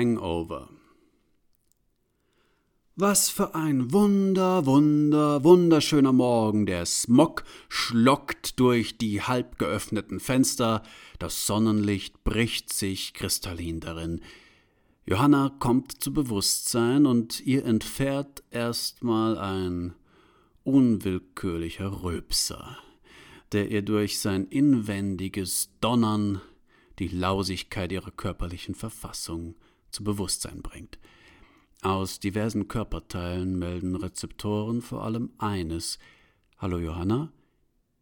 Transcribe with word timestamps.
Hangover. 0.00 0.70
Was 2.96 3.28
für 3.28 3.54
ein 3.54 3.92
wunder, 3.92 4.64
wunder, 4.64 5.44
wunderschöner 5.44 6.14
Morgen. 6.14 6.64
Der 6.64 6.86
Smog 6.86 7.44
schlockt 7.68 8.58
durch 8.58 8.96
die 8.96 9.20
halb 9.20 9.58
geöffneten 9.58 10.18
Fenster, 10.18 10.82
das 11.18 11.46
Sonnenlicht 11.46 12.24
bricht 12.24 12.72
sich 12.72 13.12
kristallin 13.12 13.80
darin. 13.80 14.22
Johanna 15.04 15.54
kommt 15.58 16.02
zu 16.02 16.14
Bewusstsein 16.14 17.04
und 17.04 17.40
ihr 17.44 17.66
entfährt 17.66 18.42
erstmal 18.50 19.36
ein 19.36 19.92
unwillkürlicher 20.64 22.02
Rülpser, 22.02 22.78
der 23.52 23.70
ihr 23.70 23.82
durch 23.82 24.18
sein 24.18 24.46
inwendiges 24.46 25.68
Donnern 25.82 26.40
die 26.98 27.08
Lausigkeit 27.08 27.92
ihrer 27.92 28.10
körperlichen 28.10 28.74
Verfassung 28.74 29.56
zu 29.90 30.04
Bewusstsein 30.04 30.62
bringt. 30.62 30.98
Aus 31.82 32.20
diversen 32.20 32.68
Körperteilen 32.68 33.58
melden 33.58 33.96
Rezeptoren 33.96 34.82
vor 34.82 35.04
allem 35.04 35.30
eines 35.38 35.98
Hallo 36.58 36.78
Johanna, 36.78 37.32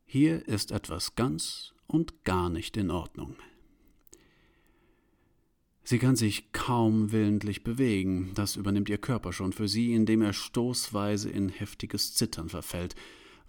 hier 0.05 0.49
ist 0.49 0.73
etwas 0.73 1.15
ganz 1.15 1.75
und 1.87 2.25
gar 2.25 2.51
nicht 2.51 2.77
in 2.77 2.91
Ordnung. 2.91 3.37
Sie 5.85 5.99
kann 5.99 6.17
sich 6.17 6.53
kaum 6.53 7.13
willentlich 7.13 7.63
bewegen, 7.63 8.33
das 8.35 8.57
übernimmt 8.57 8.89
ihr 8.89 8.99
Körper 8.99 9.33
schon 9.33 9.53
für 9.53 9.69
sie, 9.69 9.95
indem 9.95 10.23
er 10.23 10.33
stoßweise 10.33 11.31
in 11.31 11.49
heftiges 11.49 12.15
Zittern 12.15 12.49
verfällt. 12.49 12.95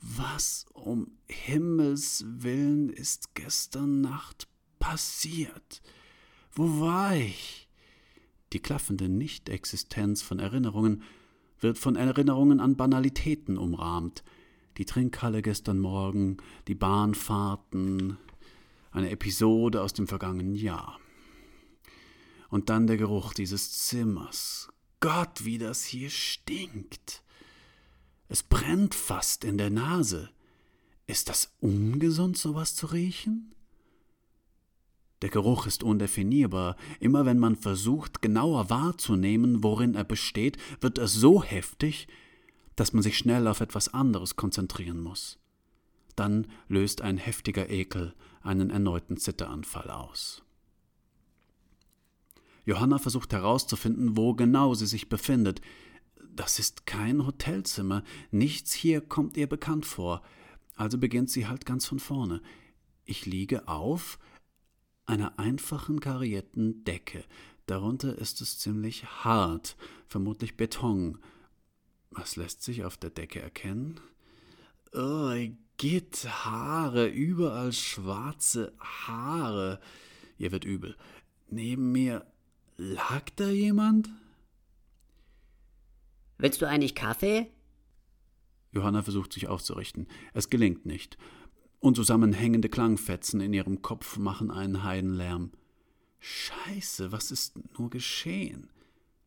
Was 0.01 0.65
um 0.73 1.11
Himmels 1.27 2.23
willen 2.27 2.89
ist 2.89 3.35
gestern 3.35 4.01
Nacht 4.01 4.47
passiert? 4.79 5.81
Wo 6.51 6.79
war 6.79 7.15
ich? 7.15 7.68
Die 8.53 8.59
klaffende 8.59 9.09
Nichtexistenz 9.09 10.21
von 10.21 10.39
Erinnerungen 10.39 11.03
wird 11.59 11.77
von 11.77 11.95
Erinnerungen 11.95 12.59
an 12.59 12.75
Banalitäten 12.75 13.57
umrahmt. 13.57 14.23
Die 14.77 14.85
Trinkhalle 14.85 15.41
gestern 15.41 15.79
Morgen, 15.79 16.37
die 16.67 16.75
Bahnfahrten, 16.75 18.17
eine 18.91 19.09
Episode 19.09 19.81
aus 19.81 19.93
dem 19.93 20.07
vergangenen 20.07 20.55
Jahr. 20.55 20.99
Und 22.49 22.69
dann 22.69 22.87
der 22.87 22.97
Geruch 22.97 23.33
dieses 23.33 23.71
Zimmers. 23.87 24.69
Gott, 24.99 25.45
wie 25.45 25.57
das 25.57 25.83
hier 25.85 26.09
stinkt. 26.09 27.23
Es 28.27 28.41
brennt 28.43 28.95
fast 28.95 29.43
in 29.43 29.57
der 29.57 29.69
Nase. 29.69 30.29
Ist 31.07 31.29
das 31.29 31.53
ungesund, 31.59 32.37
sowas 32.37 32.75
zu 32.75 32.87
riechen? 32.87 33.53
Der 35.21 35.29
Geruch 35.29 35.65
ist 35.67 35.83
undefinierbar. 35.83 36.75
Immer 36.99 37.25
wenn 37.25 37.39
man 37.39 37.55
versucht, 37.55 38.21
genauer 38.21 38.69
wahrzunehmen, 38.69 39.63
worin 39.63 39.95
er 39.95 40.05
besteht, 40.05 40.57
wird 40.79 40.97
er 40.97 41.07
so 41.07 41.43
heftig, 41.43 42.07
dass 42.75 42.93
man 42.93 43.03
sich 43.03 43.17
schnell 43.17 43.47
auf 43.47 43.59
etwas 43.59 43.93
anderes 43.93 44.37
konzentrieren 44.37 45.01
muss. 45.01 45.37
Dann 46.15 46.47
löst 46.67 47.01
ein 47.01 47.17
heftiger 47.17 47.69
Ekel 47.69 48.13
einen 48.41 48.69
erneuten 48.69 49.17
Zitteranfall 49.17 49.89
aus. 49.89 50.43
Johanna 52.65 52.99
versucht 52.99 53.33
herauszufinden, 53.33 54.15
wo 54.15 54.33
genau 54.33 54.73
sie 54.73 54.85
sich 54.85 55.09
befindet. 55.09 55.59
Das 56.35 56.59
ist 56.59 56.85
kein 56.85 57.25
Hotelzimmer, 57.25 58.03
nichts 58.31 58.73
hier 58.73 59.01
kommt 59.01 59.35
ihr 59.37 59.47
bekannt 59.47 59.85
vor. 59.85 60.21
Also 60.75 60.97
beginnt 60.97 61.29
sie 61.29 61.47
halt 61.47 61.65
ganz 61.65 61.85
von 61.85 61.99
vorne. 61.99 62.41
Ich 63.03 63.25
liege 63.25 63.67
auf 63.67 64.19
einer 65.09 65.37
einfachen 65.39 65.99
karierten 65.99 66.83
Decke. 66.83 67.23
Darunter 67.65 68.17
ist 68.17 68.41
es 68.41 68.59
ziemlich 68.59 69.05
hart, 69.23 69.75
vermutlich 70.07 70.55
Beton. 70.55 71.17
Was 72.11 72.35
lässt 72.35 72.63
sich 72.63 72.83
auf 72.83 72.97
der 72.97 73.09
Decke 73.09 73.41
erkennen? 73.41 73.99
Oh, 74.93 75.33
Gitt, 75.77 76.27
Haare, 76.45 77.07
überall 77.07 77.73
schwarze 77.73 78.73
Haare. 78.79 79.79
Ihr 80.37 80.51
wird 80.51 80.65
übel. 80.65 80.95
Neben 81.49 81.91
mir 81.91 82.25
Lag 82.77 83.29
da 83.35 83.49
jemand? 83.49 84.09
Willst 86.37 86.61
du 86.61 86.65
eigentlich 86.65 86.95
Kaffee? 86.95 87.51
Johanna 88.71 89.01
versucht 89.01 89.33
sich 89.33 89.47
aufzurichten. 89.47 90.07
Es 90.33 90.49
gelingt 90.49 90.85
nicht. 90.85 91.17
Unzusammenhängende 91.79 92.69
Klangfetzen 92.69 93.39
in 93.39 93.53
ihrem 93.53 93.81
Kopf 93.81 94.17
machen 94.17 94.51
einen 94.51 94.83
Heidenlärm. 94.83 95.51
Scheiße, 96.19 97.11
was 97.11 97.31
ist 97.31 97.59
nur 97.77 97.89
geschehen? 97.89 98.69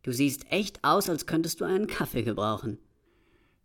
Du 0.02 0.12
siehst 0.12 0.50
echt 0.50 0.84
aus, 0.84 1.08
als 1.08 1.26
könntest 1.26 1.60
du 1.60 1.64
einen 1.64 1.86
Kaffee 1.86 2.22
gebrauchen. 2.22 2.78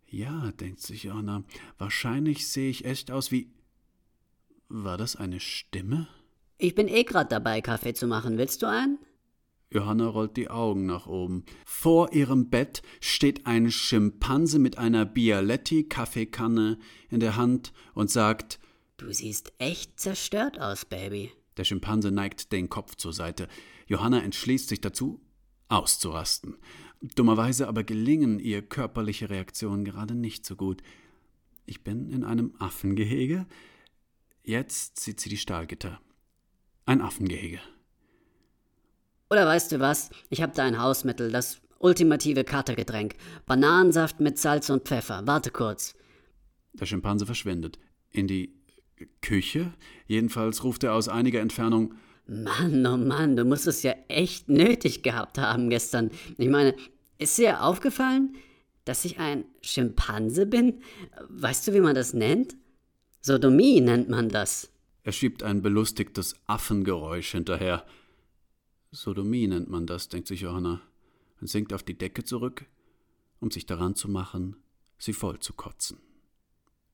Ja, 0.05 0.51
denkt 0.53 0.81
sich 0.81 1.03
Johanna, 1.03 1.43
wahrscheinlich 1.77 2.47
sehe 2.47 2.69
ich 2.69 2.85
echt 2.85 3.11
aus 3.11 3.31
wie. 3.31 3.51
War 4.69 4.97
das 4.97 5.15
eine 5.15 5.39
Stimme? 5.39 6.07
Ich 6.57 6.73
bin 6.75 6.87
eh 6.87 7.03
grad 7.03 7.31
dabei, 7.31 7.61
Kaffee 7.61 7.93
zu 7.93 8.07
machen. 8.07 8.37
Willst 8.37 8.61
du 8.61 8.67
einen? 8.67 8.99
Johanna 9.69 10.07
rollt 10.07 10.37
die 10.37 10.49
Augen 10.49 10.85
nach 10.85 11.07
oben. 11.07 11.43
Vor 11.65 12.13
ihrem 12.13 12.49
Bett 12.49 12.81
steht 13.01 13.45
ein 13.45 13.69
Schimpanse 13.69 14.59
mit 14.59 14.77
einer 14.77 15.05
Bialetti-Kaffeekanne 15.05 16.79
in 17.09 17.19
der 17.19 17.35
Hand 17.35 17.73
und 17.93 18.09
sagt: 18.09 18.59
Du 18.97 19.13
siehst 19.13 19.53
echt 19.59 19.99
zerstört 19.99 20.59
aus, 20.59 20.83
Baby. 20.83 21.31
Der 21.55 21.63
Schimpanse 21.63 22.11
neigt 22.11 22.51
den 22.51 22.67
Kopf 22.67 22.95
zur 22.95 23.13
Seite. 23.13 23.47
Johanna 23.85 24.21
entschließt 24.23 24.69
sich 24.69 24.81
dazu, 24.81 25.21
auszurasten. 25.69 26.57
Dummerweise 27.01 27.67
aber 27.67 27.83
gelingen 27.83 28.39
ihr 28.39 28.63
körperliche 28.63 29.29
Reaktionen 29.29 29.85
gerade 29.85 30.15
nicht 30.15 30.47
so 30.47 30.55
gut. 30.55 30.81
Ich 31.67 31.83
bin 31.83 32.09
in 32.09 32.23
einem 32.23 32.55
Affengehege. 32.57 33.45
Jetzt 34.43 34.99
sieht 34.99 35.19
sie 35.19 35.29
die 35.29 35.37
Stahlgitter. 35.37 36.01
Ein 36.87 37.01
Affengehege. 37.01 37.59
Oder 39.29 39.45
weißt 39.45 39.73
du 39.73 39.79
was? 39.79 40.09
Ich 40.29 40.41
habe 40.41 40.53
da 40.55 40.63
ein 40.63 40.81
Hausmittel, 40.81 41.31
das 41.31 41.61
ultimative 41.77 42.43
Katergetränk. 42.43 43.15
Bananensaft 43.45 44.19
mit 44.21 44.39
Salz 44.39 44.71
und 44.71 44.87
Pfeffer. 44.87 45.27
Warte 45.27 45.51
kurz. 45.51 45.93
Der 46.73 46.87
Schimpanse 46.87 47.27
verschwindet. 47.27 47.77
In 48.09 48.25
die 48.25 48.56
Küche? 49.21 49.73
Jedenfalls 50.07 50.63
ruft 50.63 50.83
er 50.83 50.93
aus 50.93 51.07
einiger 51.07 51.41
Entfernung 51.41 51.93
Mann, 52.27 52.85
oh 52.85 52.97
Mann, 52.97 53.37
du 53.37 53.45
musst 53.45 53.67
es 53.67 53.83
ja 53.83 53.93
echt 54.09 54.49
nötig 54.49 55.01
gehabt 55.01 55.37
haben 55.37 55.69
gestern. 55.69 56.11
Ich 56.37 56.49
meine, 56.49 56.75
ist 57.19 57.37
dir 57.37 57.63
aufgefallen, 57.63 58.35
dass 58.83 59.05
ich 59.05 59.19
ein 59.19 59.45
Schimpanse 59.61 60.45
bin? 60.45 60.81
Weißt 61.29 61.67
du, 61.67 61.73
wie 61.73 61.79
man 61.79 61.95
das 61.95 62.13
nennt? 62.13 62.55
Sodomie 63.21 63.79
nennt 63.79 64.09
man 64.09 64.27
das. 64.29 64.69
Er 65.03 65.13
schiebt 65.13 65.41
ein 65.41 65.61
belustigtes 65.61 66.35
Affengeräusch 66.47 67.31
hinterher. 67.31 67.85
Sodomie 68.91 69.47
nennt 69.47 69.69
man 69.69 69.87
das, 69.87 70.09
denkt 70.09 70.27
sich 70.27 70.41
Johanna, 70.41 70.81
und 71.39 71.47
sinkt 71.47 71.71
auf 71.71 71.83
die 71.83 71.97
Decke 71.97 72.25
zurück, 72.25 72.65
um 73.39 73.51
sich 73.51 73.65
daran 73.65 73.95
zu 73.95 74.09
machen, 74.09 74.57
sie 74.97 75.13
voll 75.13 75.39
zu 75.39 75.53
kotzen. 75.53 75.97